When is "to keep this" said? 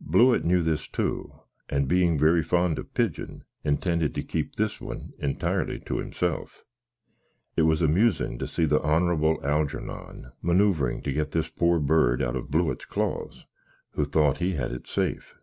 4.16-4.80